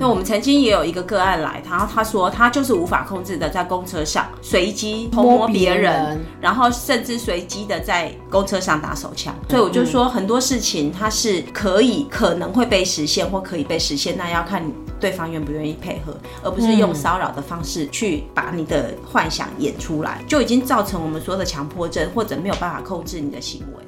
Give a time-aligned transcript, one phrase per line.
[0.00, 9.34] 那我们曾经也有一个个案来，然后他说他就是无法控制的在公车上随机偷摸别人，人然后甚至随机的在公车上打手枪。
[9.50, 14.64] 所以我就说很多事情它是可以可能会被实现或可以被实现，那要看
[14.98, 23.84] 对方愿不愿意配合，而不是用骚扰的方式去把你的幻想演出来，就已经造成我们说的强迫症或者没有办法控制你的行为。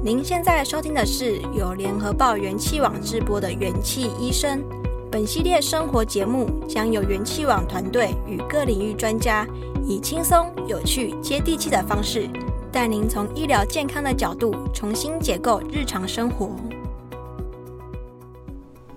[0.00, 4.60] 您现在收听的是由联合报元气网直播的《元气医生》。
[5.10, 9.44] 本系列生活节目将由元气网团队与各领域专家，
[9.84, 12.28] 以轻松、有趣、接地气的方式，
[12.70, 16.52] 带您从医疗健康的角度重新解构日常生活。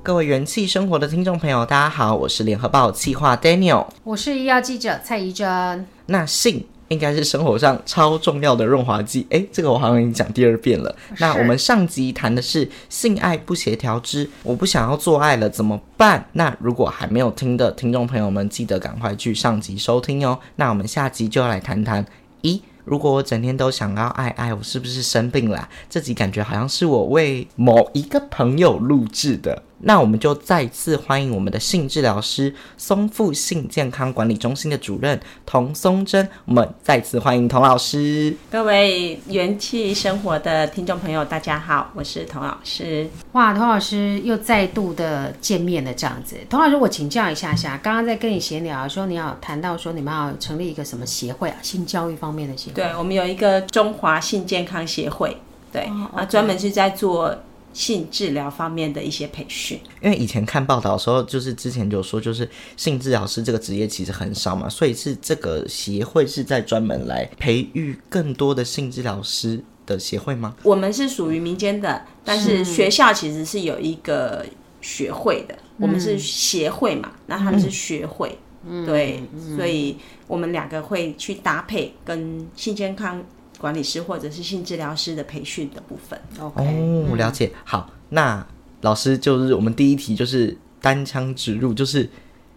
[0.04, 5.88] 各位元气生活的听众朋友，大家好，我是联合报企划 Daniel，我是医药记者蔡怡真。
[6.06, 6.64] 那性。
[6.92, 9.26] 应该是生活上超重要的润滑剂。
[9.30, 10.94] 诶，这个我好像已经讲第二遍了。
[11.20, 16.28] 那我们上集谈的是性爱不协调之我不想要做爱了怎么办？
[16.34, 20.38] 那如果还没有听的听众朋友们，记得赶快去上集收听哦。
[20.58, 22.06] 那我们下集就要来谈谈，
[22.42, 25.70] 咦，如果我整天都想要爱爱，我是不是生病了啊？
[25.90, 29.64] 这集感觉好像是我为某一个朋友录制的。
[29.84, 36.28] 那我们就再次欢迎我们的性治疗师松富性健康管理中心的主任童松珍。
[36.46, 38.36] 我们再次欢迎童老师。
[38.50, 43.08] 各位元气生活的听众朋友，大家好，我是童老师。
[43.32, 46.36] 哇，童老师又再度的见面了，这样子。
[46.50, 51.58] 童老师，我请教一下下，刚刚在跟你闲聊说，你要谈到说你们要成立一个什么协会啊？
[51.62, 52.76] 性教育方面的协会。
[52.76, 55.36] 对，我们有一个中华性健康协会，
[55.72, 57.36] 对，啊、哦，专门是在做。
[57.74, 70.56] 性治疗方面的一些培训，因为以前看报道的时候，就是之前就说，就是性治疗师这个职业其实很少嘛，所以是这个协会是在专门来培育更多的性治疗师的协会吗？
[70.64, 74.46] 我们是属于民间的，但是学校其实是有一个
[74.82, 83.24] 学会的，嗯、我们是协会嘛，那他们是学会，嗯、对，嗯、所以我们两个会去搭配跟性健康。
[83.62, 86.20] 管理师或者是性治疗师的培训的部分。
[86.40, 87.52] OK，哦，我了解。
[87.64, 88.44] 好，那
[88.82, 92.10] 老师就是我们第一题就是单枪直入，就是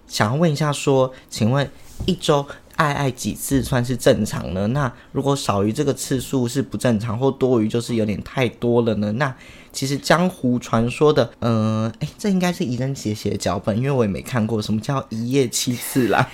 [0.06, 1.70] 想要问一下说，请问
[2.06, 4.66] 一周爱爱几次算是正常呢？
[4.68, 9.12] 那如果少于这个次数是不正常，或多于就是有点太多了呢？
[9.12, 9.36] 那
[9.74, 16.26] 其实江湖传说的，嗯、呃，哎，这应该是怡珍姐写的脚本，因为我也没看过什么叫一夜七次啦。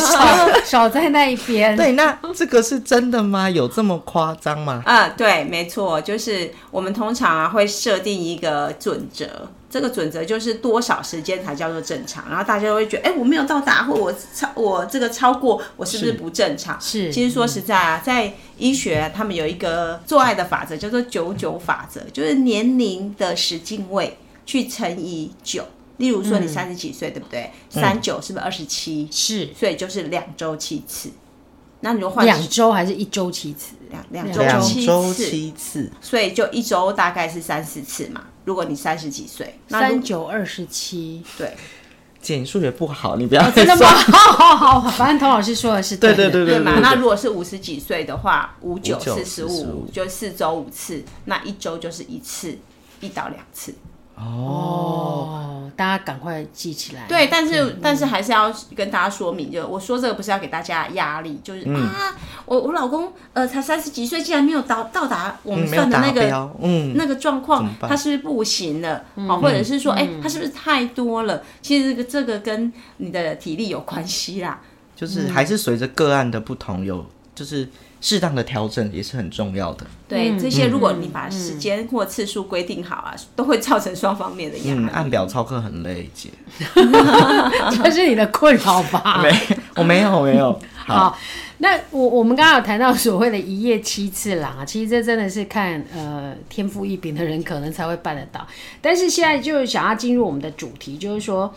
[0.00, 1.76] 少少在那一边。
[1.76, 3.48] 对，那这个是真的吗？
[3.50, 4.82] 有这么夸张吗？
[4.86, 9.26] 啊，对，没错，就是我们通常啊会设定一个准则。
[9.68, 16.80] 这个准则就是多少时间才叫做正常，然后大家都会觉得，哎，我没有到达，或我超我这个超过，我是不是不正常？
[16.80, 17.06] 是。
[17.06, 25.64] 是其实说实在啊，在医学他们有一个做爱的法则，叫做九九法则，就是年龄的十进位去乘以九。
[25.96, 27.50] 例如说你三十几岁，嗯、对不对？
[27.68, 29.08] 三九是不是二十七？
[29.10, 29.48] 是。
[29.58, 31.10] 所以就是两周七次。
[31.80, 33.74] 那你就换两周还是一周七次？
[33.90, 35.90] 两两周七次。
[36.00, 38.22] 所以就一周大概是三四次嘛。
[38.46, 41.54] 如果你三十几岁，三九二十七，对，
[42.22, 43.86] 姐你数学不好，你不要、哦、真的吗？
[44.14, 46.78] 好好好，反正童老师说的是对对对对，对嘛。
[46.80, 52.56] 那如果是五十几岁的话，五九四十五，就四周五次，那一周就是一次，
[53.00, 53.74] 一到两次。
[54.16, 57.04] 哦，大家赶快记起来。
[57.06, 62.16] 对，但是、嗯、但是还是要跟大家说明，就我说这个不是要给大家压力，就是、嗯、啊，
[62.46, 69.04] 我我老公呃才三十几岁，竟然没有到到达我们算的那个嗯那个状况，他是不是不行了？
[69.28, 71.42] 好、嗯，或者是说，哎、他是不是太多了？
[71.60, 74.60] 其实这个这个跟你的体力有关系啦，
[74.96, 77.04] 就是还是随着个案的不同有
[77.34, 77.68] 就是。
[78.06, 79.84] 适当的调整也是很重要的。
[80.06, 84.78] 对，这些如果你把时间或次数规定好啊，嗯、都会造成双方面的压力。
[84.78, 86.28] 嗯，按表操课很累，姐。
[87.82, 89.18] 这是你的困扰吧？
[89.26, 90.52] 没，我没有，没有。
[90.76, 91.18] 好，好，
[91.58, 98.46] 那我我们刚刚有谈到所谓的一夜七次郎啊，其实这真的是看呃天赋异禀的人可能才会办得到。
[98.80, 101.52] 但是现在就想要进入我们的主题，就是说，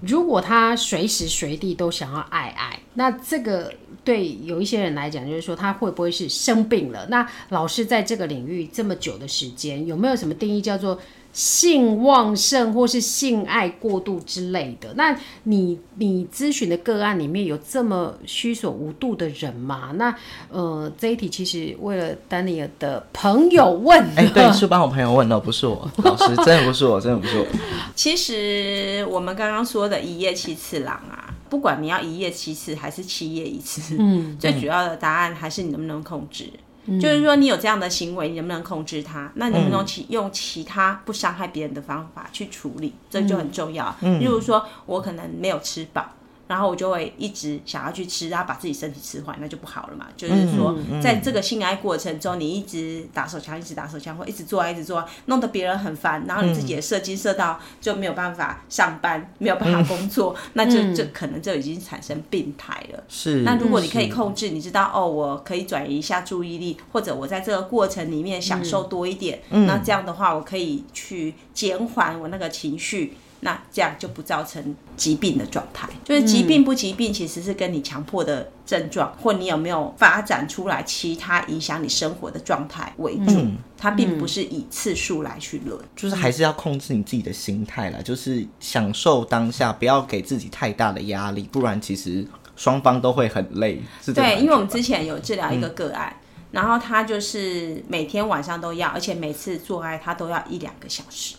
[0.00, 3.72] 如果他随时随地都想要爱爱，那这个。
[4.04, 7.06] 对有一些人来讲，就是说他会不会是生病了？
[7.08, 10.98] 那老师在这个领域这么久的时间，有没有什么定义叫做
[11.32, 14.92] 性旺盛或是性爱过度之类的？
[14.96, 19.92] 那你你咨询的个案里面有这么虚所无度的人吗？
[19.94, 20.14] 那
[20.50, 27.46] 呃，这一题其实为了丹尼尔的朋友问，哎，对，是帮我朋友问的，不是我老师，真的不是我，真的不是我。
[27.94, 31.31] 其实我们刚刚说的一夜七次郎啊。
[31.52, 36.50] 不管你要一夜七次还是七夜一次，嗯， 最主要的答案还是你能不能控制。
[36.98, 39.30] 就是说你有这样的行为，你能不能控制它？
[39.34, 42.94] 那能不能其用其他不伤害别人的方法去处理？
[43.10, 43.94] 这就很重要。
[44.00, 46.06] 嗯例如说我可能没有吃饱。
[46.52, 50.06] 然后我就会一直想要去吃，然后把自己身体吃坏，那就不好了嘛。
[50.14, 63.02] 就是说，在这个性爱过程中，你一直打手枪，一直打手枪，或一直做爱，一直做爱，弄得别人很烦，然后你自己的射精射到就没有办法上班，没有办法工作，那就就可能就已经产生病态了。
[63.08, 63.36] 是。
[63.40, 73.14] 那如果你可以控制，你知道哦，我可以转移一下注意力，或者我在这个过程里面享受多一点，那这样的话，我可以去减缓我那个情绪。
[73.44, 83.44] 那这样就不造成疾病的状态，就是疾病不疾病，其实是跟你强迫的症状，或你有没有发展出来其他影响你生活的状态为主，
[83.76, 92.24] 它并不是以次数来去论，就是还是要控制你自己的心态啦，就是享受当下，不要给自己太大的压力，不然其实
[92.54, 93.82] 双方都会很累。
[94.00, 94.12] 是。
[94.12, 96.14] 对，因为我们之前有治疗一个个案，
[96.52, 101.34] 然后他就是每天晚上都要，而且每次做爱他都要一两个小时。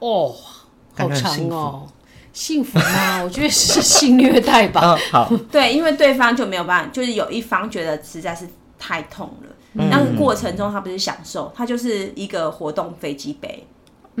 [0.00, 0.36] 哦。
[0.96, 1.88] 好长哦，
[2.32, 3.22] 幸福吗？
[3.24, 4.80] 我觉得是性虐待吧。
[4.82, 5.32] 嗯，好。
[5.50, 8.48] 对，因为对方就没有办法，就是有一方觉得实在是
[8.78, 9.52] 太痛了。
[9.72, 13.66] 那个过程中他不是享受，他就是一个活动飞机杯。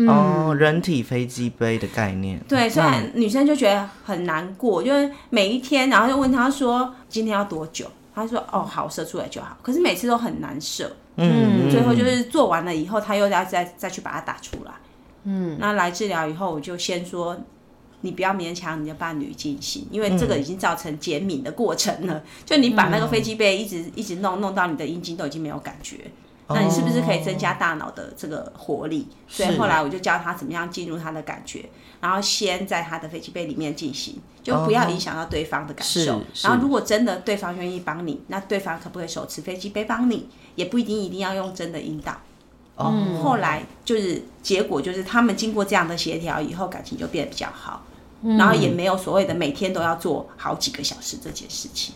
[0.06, 2.38] 哦，人体飞机杯的概念。
[2.46, 10.94] 对，虽然女生就觉得很难过，就是每一天，然后就问他说：“今天要多久？”他说：“哦，好，射出来就好。”可是每次都很难射。
[11.16, 14.72] 嗯，最后就是做完了以后，他又要再再去把它打出来。
[15.28, 17.36] 嗯，那来治疗以后，我就先说，
[18.02, 22.14] 你不要勉强你的伴侣进行，因为这个已经造成减敏的过程了。
[22.14, 25.98] 嗯、就你把那个飞机杯一直一直弄弄到你的阴茎都已经没有感觉，
[26.46, 29.08] 哦、那你是不是可以增加大脑的这个活力？
[29.26, 31.64] 所以后来我就教他怎么样进入他的感觉，
[32.00, 36.22] 然后先在他的飞机杯里面进行，就不要影响到对方的感受。
[36.44, 40.28] 然后如果真的对方愿意帮你，那对方可不可以手持飞机杯帮你？
[40.54, 42.16] 也不一定一定要用真的阴道。
[42.76, 42.92] 哦，
[43.22, 47.84] 后来就是结果就是他们经过这样的协调以后，感情就变得比较好，
[48.22, 51.94] 嗯、然后也没有所谓的每天都要做好几个小时这件事情。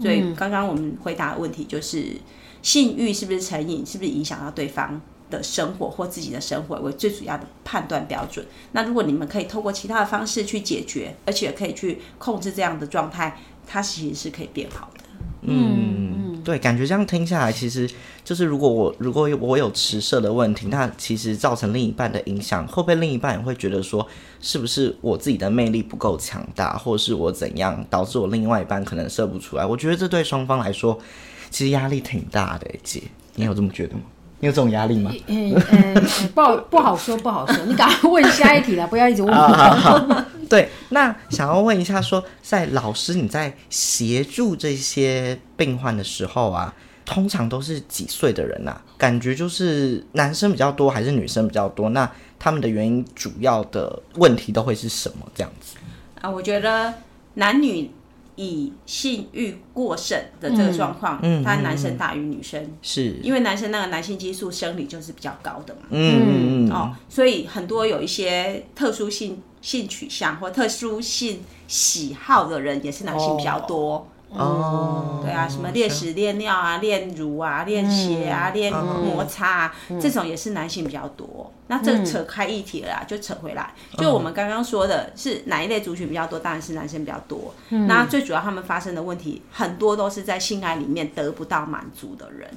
[0.00, 2.16] 所以刚刚我们回答的问题就是，
[2.62, 8.46] 性欲是不是成瘾，是不是影响到对方的生活或自己的生活为最主要的判断标准。
[8.72, 15.04] 那如果你们可以透过其他的方式去解决，而且可以去控制这样的状态，它其实是可以变好的。
[15.42, 17.86] 嗯，对，感觉这样听下来，其实
[18.24, 24.08] 就是如果我如果我有迟射的问题，那其实造成另一半的影响，会不会另一半也会觉得说，
[24.40, 29.66] 是不是我自己的魅力不够强大，或是我怎样导致我另外一半可能射不出来？
[29.66, 30.98] 我觉得这对双方来说，
[31.50, 32.66] 其实压力挺大的。
[32.82, 33.02] 姐，
[33.34, 34.00] 你有这么觉得吗？
[34.40, 35.12] 你有这种压力吗？
[35.26, 35.94] 嗯嗯，
[36.34, 37.64] 不好不好说，不好说。
[37.66, 40.24] 你赶快问下一题了，不要一直问我。
[40.48, 46.72] 对，那想要问一下说，说在老师你在协助这些病患的时候啊，
[47.04, 48.80] 通常都是几岁的人啊？
[48.96, 51.90] 感觉就是男生比较多还是女生比较多？
[51.90, 55.26] 那他们的原因主要的问题都会是什么？
[55.34, 55.76] 这样子
[56.20, 56.94] 啊，我觉得
[57.34, 57.90] 男女
[58.38, 63.18] 以性欲过剩的这个状况，嗯，他男生大于女生，是。
[63.22, 69.42] 因为男生那个男性激素生理就是比较高的嘛，嗯嗯哦，所以很多有一些特殊性。
[69.60, 73.96] 性取向或特殊性喜好的人也是男性比较多。
[73.96, 81.50] 哦，对啊，什么练屎练尿啊、练乳啊、练血啊、练摩擦啊，这种也是男性比较多。
[81.68, 86.38] 那这扯开议题了啦，就扯回来，就我们刚刚说的是哪一类族群比较多？
[86.38, 87.54] 当然是男生比较多。
[87.68, 92.50] 那最主要他们发生的问题很多都是在性爱里面得不到满足的人。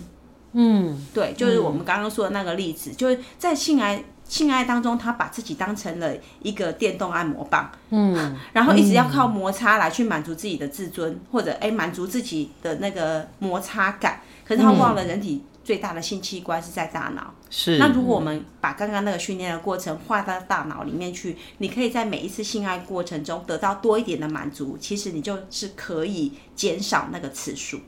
[0.53, 4.03] 嗯，对，就是我们刚刚说的那个例子，就是在性爱。
[4.31, 14.21] 性爱当中，他把自己当成了一个电动按摩棒，嗯，然后一直要靠摩擦来去满足自己的自尊，或者哎满足自己的那个摩擦感。
[14.45, 17.33] 可是他忘了人体最大的性器官是在大脑。
[17.49, 17.77] 是。
[17.77, 27.81] 那如果我们把刚刚那个训练的过程画到大脑里面去，你可以在每一次性爱过程中得到多一点的满足，其实你就是可以减少那个次数。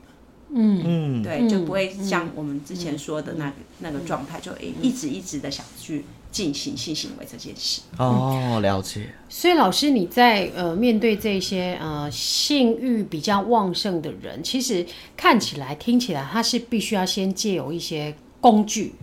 [0.50, 6.04] 嗯嗯，对，就不会像我们之前说的那个那个状态，就一直一直的想去。
[6.34, 9.08] 进行性行为这件事哦，了解。
[9.28, 14.84] 所以老师你在呃面对这些呃性欲比较旺盛的人，其实
[15.16, 18.96] 看起来听起来他是必须要先借由一些工具，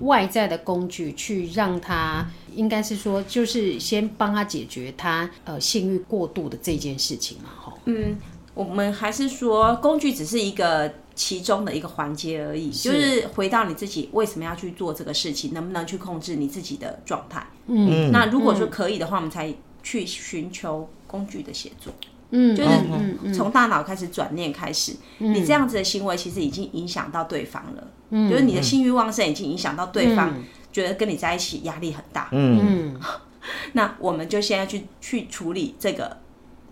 [0.00, 7.72] 外在的工具去让他，应该是说就是先帮他解决他呃性欲过度的这件事情嘛，哈。
[7.84, 8.18] 嗯，
[8.54, 10.92] 我们还是说工具只是一个。
[11.14, 12.90] 其中的一个环节而已，是。
[12.90, 17.46] 就是回到你自己为什么要去做这个事情，能不能去控制你自己的状态？
[17.66, 21.92] 嗯，那如果说可以的话，嗯、我们才去寻求工具的协作。
[22.34, 27.88] 嗯，就是从大脑开始转念开始，嗯、你这样子的行为其实已经影响到对方了。
[28.08, 30.32] 嗯，就是你的性欲旺盛已经影响到对方，
[30.72, 32.30] 觉得跟你在一起压力很大。
[32.32, 32.98] 嗯，
[33.74, 36.16] 那我们就现在去去处理这个，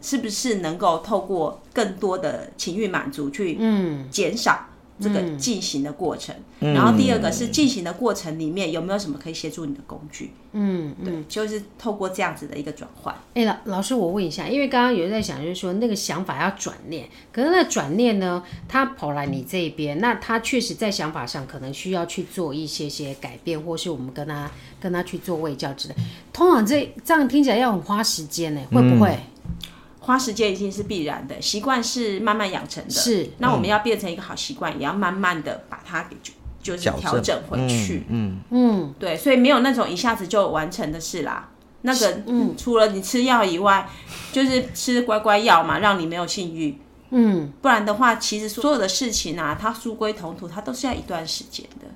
[0.00, 4.66] 是不是能够透过更多的情欲满足去嗯减少。
[5.02, 10.30] 这个进行的过程，嗯、然后第二个是进行的过程里面有没有什么可以协助你的工具？
[10.52, 13.14] 嗯，对，就是透过这样子的一个转换。
[13.32, 25.94] 哎，老老师，我问一下，因为刚刚有人在想，就是说那个想法要转念，可是那转念呢，他跑来你这边，那他确实在想法上可能需要去做一些些改变，或是我们跟他跟他去做位教之类。
[26.30, 29.08] 通常这这样听起来要很花时间呢，会不会？
[29.14, 29.70] 嗯
[30.10, 32.90] 花时间一定是必然的，习惯是慢慢养成的。
[32.90, 38.04] 是，那我们要变成一个好习惯，嗯、也要慢慢的把它给就就是调整回去。
[38.08, 41.48] 嗯嗯，对，所以没有那种一下子就完成的事啦。
[41.82, 43.88] 那个，嗯，除了你吃药以外，
[44.32, 46.76] 就是吃乖乖药嘛，让你没有性欲。
[47.10, 51.86] 嗯，不然的话，其实所有的事情啊，它殊归同途，它都是要一段时间的。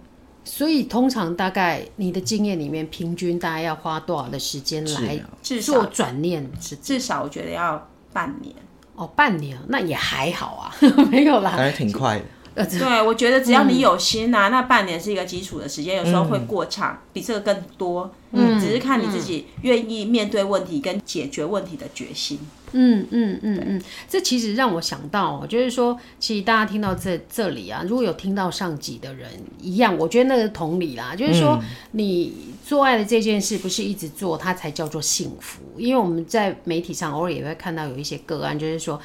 [0.44, 5.20] 所以通常大概你的经验里面，平均大概要花多少的时间来
[5.60, 6.48] 做转念？
[6.80, 7.88] 至少我觉得要。
[8.14, 8.54] 半年
[8.94, 10.72] 哦，半年那也还好啊，
[11.10, 12.24] 没有啦，还是挺快的。
[12.54, 18.12] 呃，对，我觉得只要你有心呐、啊，嗯、那半年是一个基础的时间，有时候会过长，嗯、比这个更多。
[18.36, 22.38] 嗯，只是看你自己愿意面对问题跟解决问题的决心。
[22.72, 29.30] 嗯嗯嗯嗯，这其实让我想到，就是说，其实大家听到这这里啊，如果有听到上集的人
[29.60, 31.56] 一样，我觉得那个同理啦，就是说，
[31.92, 32.34] 你
[32.66, 35.62] 做爱的这件事不是一直做，它才叫做幸福。
[35.76, 39.00] 因为我们在媒体上偶尔也会看到有一些个案，就是说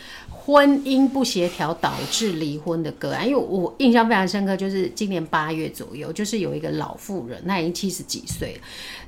[0.49, 3.27] 婚姻不协调导致离婚的个案。
[3.27, 8.59] 因为我印象非常深刻，就是今年八月左右，就是有一个老妇人，她已经七十几岁，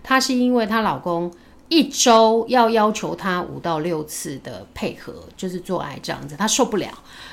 [0.03, 1.31] 她是因为她老公。
[1.71, 6.89] 一周要要求他五到六次的配合，就是做爱这样子，他受不了，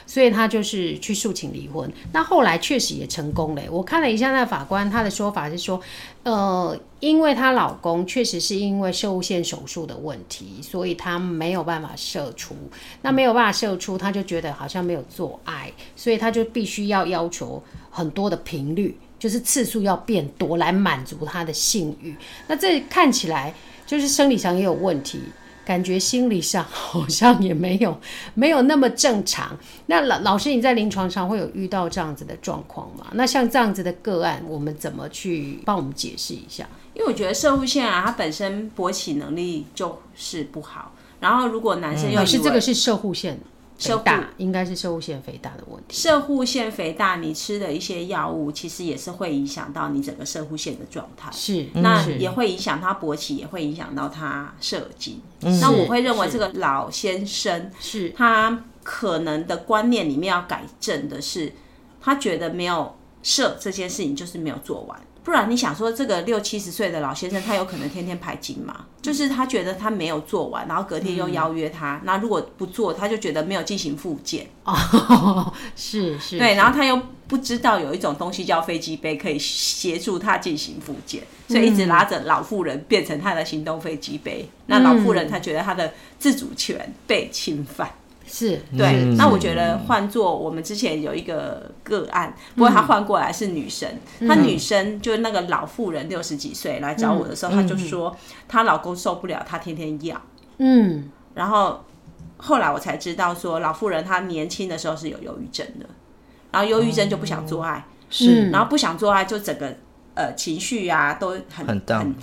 [0.07, 1.93] 所以他就是去诉请离婚。
[2.13, 3.63] 那后来确实也成功了。
[3.69, 5.81] 我看了一下那法官，他的说法是说，
[6.23, 12.55] 呃，因为她老公确实是因为摄护腺手术的问题，所以他没有办法射出。
[13.03, 22.15] 那没有办法射出，他就觉得好像没有做爱，所以他就必须要要求很多的频率，就是次数要变多来满足他的性欲。
[22.47, 23.53] 那这看起来。
[23.89, 25.19] 就是生理上也有问题，
[25.65, 27.99] 感觉心理上好像也没有
[28.35, 29.59] 没有那么正常。
[29.87, 33.07] 那老老师，你在临床上会有遇到这样子的状况吗？
[33.15, 36.69] 那像这样子的个案，我们怎么去帮我们解释一下？
[36.93, 40.93] 因为我觉得射护线啊，它本身勃起能力就是不好。
[41.21, 43.41] 然后如果男生又、嗯、是这个是射护腺。
[43.79, 45.95] 肥大应该是摄护腺肥大的问题。
[45.97, 51.31] 摄护腺肥大，你吃的一些药物其实也是会影响到你整个射护腺的状态。
[51.33, 55.23] 是，那也会影响他勃起，也会影响到他射精。
[55.41, 61.53] 那我会认为这个老先生是他可能的观念里面要改正的是，
[62.01, 65.01] 他觉得没有射这件事情就是没有做完。
[65.29, 68.87] 不然你想说这个六七十岁的老先生，他有可能天天排筋吗？
[69.03, 74.47] 就是他觉得他没有做完，然后隔天又邀约他，嗯、那如果不做，他就觉得没有进行复健。
[74.65, 84.49] 哦， 是是，对，然后他又不知道有一种东西叫飞机杯，可以协助他进行复健，所以一直拉着老妇人变成他的行动飞机杯。
[84.49, 87.93] 嗯、那老妇人她觉得她的自主权被侵犯。
[88.29, 88.61] 是。
[88.77, 93.89] 对，嗯、那我觉得换做我们之前有一个个案，嗯、不过她换过来是女生，
[94.21, 98.15] 她、嗯、女生就是那个老妇人六十几岁来找我的时候，她、嗯、就说
[98.47, 100.21] 她老公受不了，她天天要，
[100.59, 101.83] 嗯，然后
[102.37, 105.87] 后来我才知道说老妇人她年轻的时候是有忧郁症的，
[106.53, 109.75] 然后忧郁症就不想做爱，是、嗯，然后不想做爱就整个
[110.15, 112.15] 呃情绪啊都很很很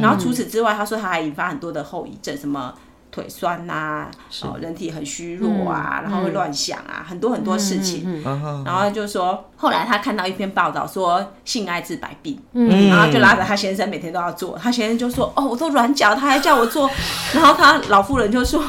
[0.00, 2.74] 然后除此之外，她说她还引发很多的后遗症，什么。
[3.10, 4.10] 腿酸呐、啊，
[4.42, 8.22] 哦，人体很虚弱啊，嗯、然后会乱想啊，嗯、很多很多事情。
[8.64, 14.58] 然后就说，后来他看到一篇报道说性爱治百病，嗯、然后就拉着他先生每天都要做。
[14.58, 16.88] 他先生就说：“哦，我都软脚，他还叫我做。
[17.34, 18.62] ”然后他老妇人就说：“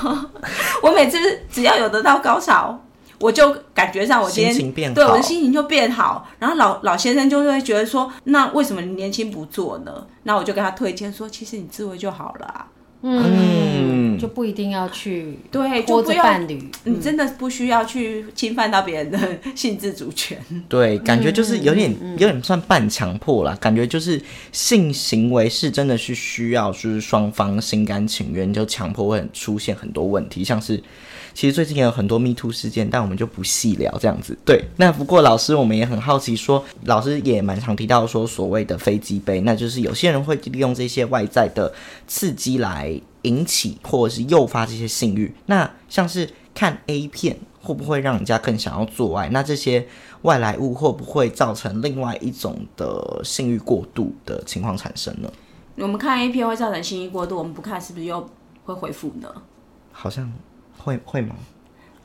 [0.82, 1.18] 我每次
[1.52, 2.80] 只要有得到高潮，
[3.20, 12.66] 我就感觉上我今天对我的心情就变好。”然后老老先生就会觉得说：“那为什么你年轻不做呢？”那我就跟他推荐说：“其实你自慰就好了、啊。”
[13.02, 19.18] 嗯，就不一定要去对，就不要伴侣，你真的不需要去侵犯到别人的
[19.56, 20.38] 性自主权。
[20.68, 30.84] 对，感觉就是有点有点算半强迫啦，感觉就是性行为是真的是需要，就是双方心甘情愿，就强迫会出现很多问题，像是。
[31.32, 34.38] 其实最近也有很多 Me Too 事件，但我们就不细聊这样子。
[34.44, 41.72] 对，那不过老师，我们也很好奇说，说老师也蛮常提到说，所谓的飞机杯，那就是有些人会利用这些外在的
[42.08, 42.89] 刺激来
[43.24, 45.34] 引起或者是诱发这些性欲。
[45.46, 49.30] 那像是看 A 片会不会让人家更想要做爱？
[49.30, 49.88] 那这些
[50.22, 55.32] 外来物会不会造成另外一种的性欲过度的情况产生呢？
[55.76, 58.30] 我们看 A 片会造成性欲过度，我们不看是不是又
[58.66, 59.30] 会恢复呢？
[59.92, 60.32] 好像
[60.78, 61.36] 会会吗？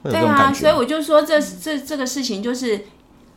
[0.02, 0.52] 会有对啊？
[0.52, 2.84] 所以我就说这这这个事情就是，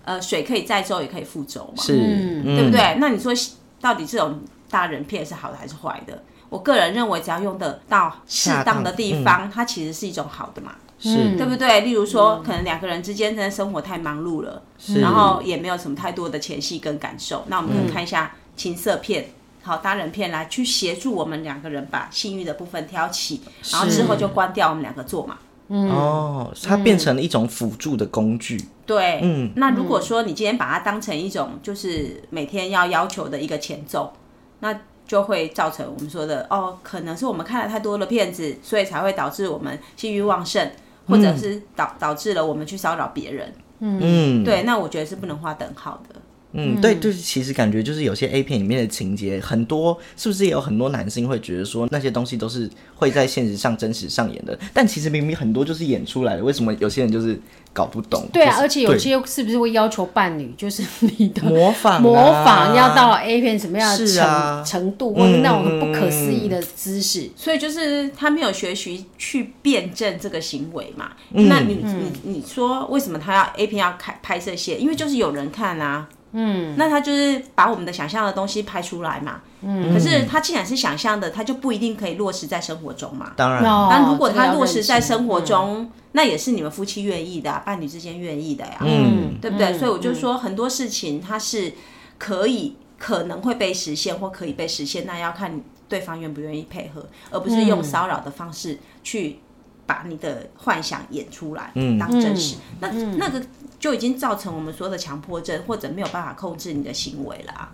[0.03, 2.97] 呃，水可以载舟，也可以覆舟嘛，是，嗯对不对？
[2.99, 3.33] 那你说
[3.79, 4.39] 到底这种
[4.69, 6.23] 大人片是好的还是坏的？
[6.49, 11.81] 我个人认为，只要用得到适当的地方，它其实是一种好的嘛，是对不对？
[11.81, 14.61] 例如说，可能两个人之间真的生活太忙碌了，
[15.01, 19.29] 然后也没有什么太多的前戏跟感受，那我们可以看一下情色片。
[19.61, 25.37] 好，大人片来去协助我们两个人把性欲的部分挑起，然后之后就关掉，我们两个做嘛。
[25.67, 28.63] 嗯，哦，它变成了一种辅助的工具。
[28.85, 29.51] 对，嗯。
[29.57, 34.13] 那如果说你今天把它当成一种就是每天要要求的一个前奏，
[34.59, 40.69] 那就会造成我们说的哦，可能是我们看了太多的片子，所以才会导致我们性欲旺盛，
[41.07, 43.53] 或者是导导致了我们去骚扰别人。
[43.79, 46.19] 嗯，对，那我觉得是不能划等号的。
[46.57, 54.57] 嗯，对，就是其实感觉就是有些 A 片里面的情节很多，是不是也有很多男性会觉得说那些东西都是会在现实上真实上演的？
[54.73, 57.39] 但其实明明很多就是演出来的，为什么有些人就是
[57.71, 58.27] 搞不懂？
[58.33, 60.83] 对啊，就是、而且有些是不是会要求伴侣就是
[61.17, 67.29] 你的 模仿、啊、模仿要到 A 片什么样的程、啊、程度，或者那种不可思议的姿势、嗯？
[67.35, 71.11] 所以就是他没有学习去辩证这个行为嘛？
[71.33, 74.77] 嗯、那你你你说为什么他要 A 片要开拍摄些？
[74.77, 76.09] 因为就是有人看啊。
[76.39, 79.41] 嗯，那他就是把我们的想象的东西拍出来嘛。
[79.61, 83.33] 嗯，可是他既然是想象的，他就不一定可以落实在生活中嘛。
[83.35, 88.77] 当然，但如果他落实在生活中，嗯、那也是你们夫妻愿意的、啊，伴侣之间愿意的呀。
[88.81, 89.71] 嗯，对不对？
[89.71, 91.73] 嗯、所以我就说很多事情它是
[92.19, 99.39] 可以可能会被实现或可以被实现，那要看对方愿不愿意配合，而不是用骚扰的方式去
[99.87, 102.57] 把你的幻想演出来当真实。
[102.81, 103.43] 嗯、那那个。
[103.79, 107.71] 就已经造成我们说的强迫症，或者没有办法控制你的行为了啊。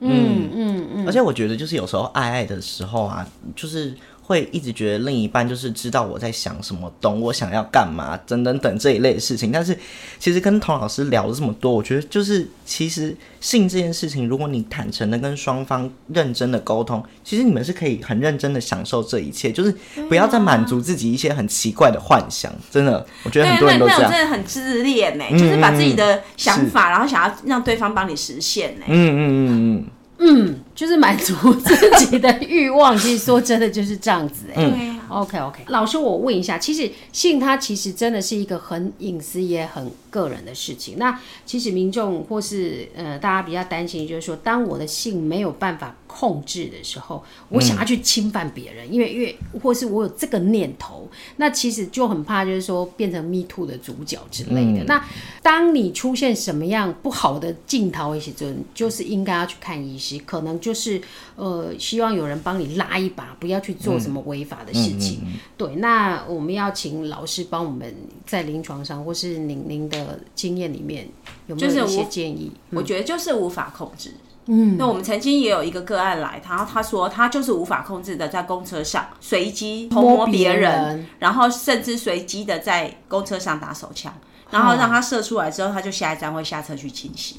[0.00, 1.06] 嗯嗯嗯。
[1.06, 3.94] 而且我觉得，就是有时候爱爱的时候啊，就是。
[4.30, 9.50] 会一直觉得另一半就是知道我在想什么，懂我想要干嘛，等等等这一类的事情。
[9.50, 9.76] 但是
[10.20, 19.74] 其实跟童老师聊了这么多，我觉得就是其实性这件事情，如果你坦诚的跟双方认真的沟通，其实你们是可以很认真的享受这一切，就是
[20.08, 22.52] 不要再满足自己一些很奇怪的幻想。
[22.70, 24.08] 真的，我觉得很多人都这样。
[24.08, 28.84] 真的很自恋呢，就是把自己的想法，然后想要让对方帮你实现呢。
[28.86, 29.84] 嗯嗯嗯嗯。
[30.20, 32.96] 嗯，就是满足自己的欲望。
[32.96, 34.72] 其实说真的就是这样子哎、欸。
[34.72, 40.98] 嗯 OK OK，老师，我问一下，其实性它其实真的是一个很隐私也很个人的事情。
[40.98, 54.82] 那其实民众或是呃大家比较担心，就是说，当我的性没有办法控制的时候，我想要去侵犯别人，嗯、因为因为或是我有这个念头，那其实就很怕，就是说变成 Me Too 的主角之类的。
[54.82, 55.04] 嗯、那
[55.40, 61.00] 当你出现什么样不好的镜头一些，就就是应该要去看医师，可能就是
[61.36, 65.20] 呃希望有人帮你拉一把，不要去做什么违法的事情。
[65.22, 67.94] 嗯嗯嗯对，那我们要请老师帮我们
[68.26, 71.08] 在临床上，或是您您的经验里面
[71.46, 72.50] 有没有一些建议？
[72.70, 74.12] 我，嗯、我觉得就是无法控制。
[74.46, 81.06] 嗯，那我们曾经也有一个个案来，然后他说他就是无法控制的，在公车上随机偷摸别人，人。
[81.18, 84.12] 然后甚至随机的在公车上打手枪，
[84.50, 87.36] 然后让他射出来之后，他就下一站会下车去清洗。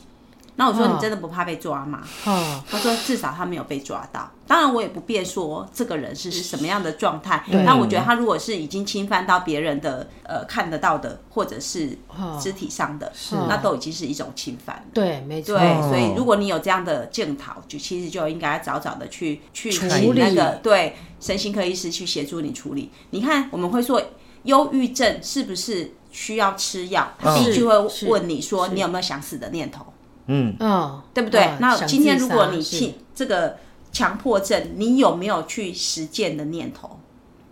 [0.61, 2.03] 那我说，你真的不怕被抓吗？
[2.23, 4.29] 哦、他说至少他没有被抓到。
[4.45, 7.43] 当然我也不便说这个人是什么样的状态。
[7.65, 11.97] 但我觉得他如果是已经侵犯到别人的呃看得到的或者是
[12.39, 14.85] 肢体上的，哦、那都已经是一种侵犯。
[14.93, 15.57] 对，没错。
[15.57, 22.91] 对，所以如果你有这样的镜头，就其实就应该早早的去去处理那个对身心科医师去协助你处理。
[23.09, 23.99] 你看我们会说
[24.43, 27.13] 忧郁症是不是需要吃药？
[27.17, 27.75] 他第一句会
[28.07, 29.90] 问你说你有没有想死的念头？
[30.27, 31.41] 嗯，嗯，对不对？
[31.41, 33.57] 嗯、那今天如果你去这个
[33.91, 36.97] 强迫症，你有没有去实践的念头？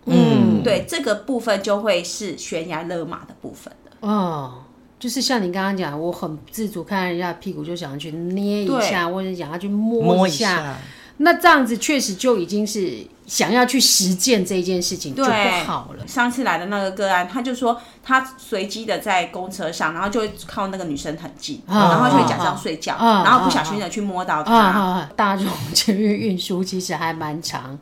[0.05, 4.07] 嗯，对，这个部分就会是悬崖勒马的部分的。
[4.07, 4.63] 哦，
[4.97, 10.15] 就是像你刚刚讲，我很自主，看人家屁股就想要去捏一下，对或者想要去摸一下。
[10.15, 10.77] 摸一下
[11.21, 15.31] 那这样子确实就已经是想要去实践这件事情就不
[15.65, 16.07] 好了。
[16.07, 24.53] 上次来的那个个案，他就说他随机的在公车上，然后就会靠那个女生很近，哦、然后就会假装睡觉，哦、然后不小心的去摸到她。
[24.53, 27.77] 哦哦哦、大众捷运运输其实还蛮长，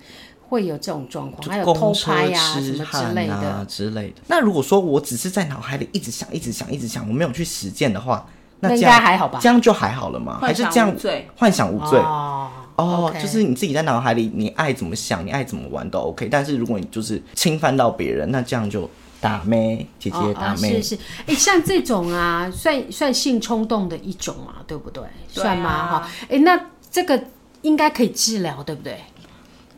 [0.49, 4.15] 会有这种状况，还有偷拍呀、啊、什么之类的之类的。
[4.25, 8.25] 那如果说我只是在脑海里一直想、一直想、一直想，我没有去实践的话，
[8.61, 9.37] 那应该还好吧？
[9.39, 10.39] 这样就还好了吗？
[10.41, 10.91] 还是这样
[11.35, 11.99] 幻想无罪？
[11.99, 13.21] 哦哦，Okay.
[13.21, 16.29] 就是你自己在脑海里，你爱怎么想，你爱怎么玩都 OK。
[16.29, 25.03] 但是如果你就是侵犯到别人，那这样就担打妹，姐姐打妹，哦哦、是是，哎、欸，像这种啊，算算性冲动的一种嘛，对不对？
[25.27, 25.87] 算吗？
[25.99, 26.59] 哈，哎，那
[26.91, 27.21] 这个
[27.63, 28.99] 应该可以治疗，对不对？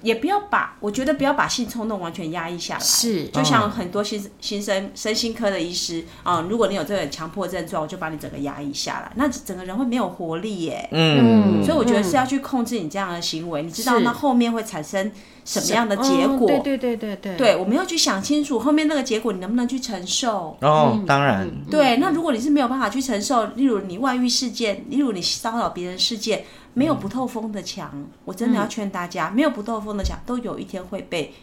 [0.01, 2.79] 也不要把，我觉得不要把性冲动完全压抑下来。
[2.79, 10.87] 是，就像很多新新生身心科的医师啊、呃，如果你有这个强迫症状，我就把你整个压抑下来，那整个人会没有活力耶。
[10.91, 15.11] 嗯，所以我觉得是要去控制你这样的行为，嗯、你知道那后面会产生
[15.49, 16.47] 什么样的结果？
[16.47, 17.35] 对对对对对。
[17.37, 20.57] 对，我们要去想清楚后面那个结果，你能不能去承受？
[20.61, 21.47] 哦，当然。
[21.47, 26.43] 嗯、对，那如果你是没有办法去承受，例如你外遇事件，例如你骚扰别人事件。
[26.75, 31.33] 没有不透风的墙，嗯，我真的要劝大家，嗯，没有不透风的墙，都有一天会被。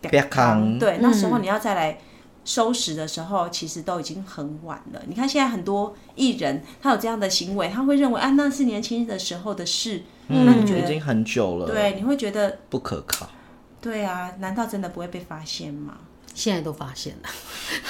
[0.00, 1.98] 对，那时候你要再来
[2.44, 5.02] 收拾的时候，其实都已经很晚了。
[5.08, 11.66] 你看现在很多艺人，他有这样的行为，他会认为啊，那是年轻的时候的事，嗯，那你觉得已经很久了？
[11.66, 13.28] 对，你会觉得不可靠。
[13.80, 15.98] 对啊，难道真的不会被发现吗？
[16.34, 17.28] 现在都发现了，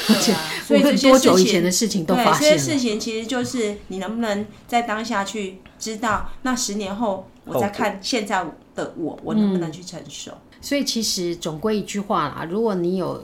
[0.07, 2.39] 对啊， 所以多久以前的事情都发现了。
[2.41, 8.43] 这些事情其实就是你能不能在当下去知道，那十年后我再看现在
[8.75, 10.33] 的我，我能不能去承受？
[10.33, 13.23] 嗯，所以其实总归一句话啦，如果你有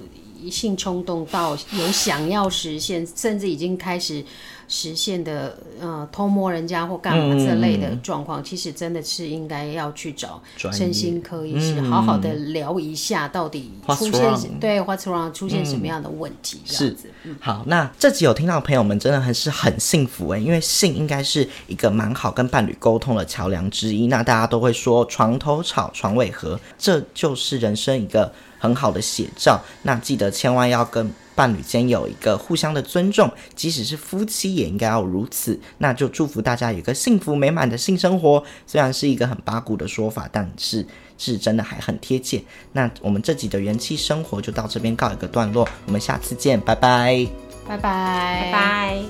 [0.51, 4.23] 性冲动到有想要实现，甚至已经开始。
[4.69, 16.61] 实现的呃偷摸人家或干嘛这类的状况，嗯，其实真的是应该要去找身心科医师，好好的聊一下，到底出现对 What's wrong 出现什么样的问题？
[16.65, 17.65] 嗯，这样子，是好。
[17.67, 24.07] 那这集有听到的朋友们真的还是很幸福哎，因为性应该是一个蛮好跟伴侣沟通的桥梁之一。
[24.07, 29.61] 那大家都会说床头吵，床尾和，这就是人生一个很好的写照。
[29.83, 31.11] 那记得千万要跟。
[31.35, 35.59] 伴侣间有一个互相的尊重，即使是夫妻也应该要如此。
[35.79, 38.43] 那就祝福大家有一个幸福美满的性生活。
[38.67, 40.87] 虽然是一个很八股的说法，但是
[41.19, 42.43] 是真的还很贴切。
[42.73, 47.27] 那我们这集的元气生活就到这边告一个段落，我们下次见，拜拜，
[47.67, 49.03] 拜拜，拜拜。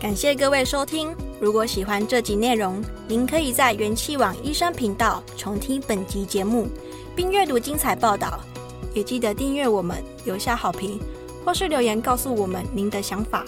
[0.00, 1.14] 感谢各位收听。
[1.40, 6.68] 如果喜欢这集内容，您可以在元气网医生频道重听本集节目，
[7.14, 8.40] 并阅读精彩报道。
[8.94, 10.98] 也记得订阅我们，留下好评，
[11.44, 13.44] 或是留言告诉我们您的想法。